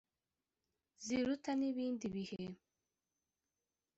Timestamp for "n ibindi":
1.59-2.05